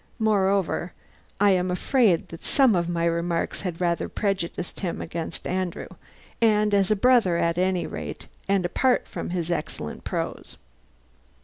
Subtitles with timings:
[0.17, 0.93] Moreover,
[1.39, 5.89] I am afraid that some of my remarks had rather prejudiced him against Andrew,
[6.41, 10.57] as a brother at any rate and apart from his excellent prose.